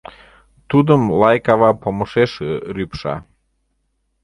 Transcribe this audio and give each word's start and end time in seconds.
Тудым 0.69 1.01
лай 1.19 1.37
кава 1.45 1.71
помышеш 1.81 2.31
рӱпша. 2.75 3.15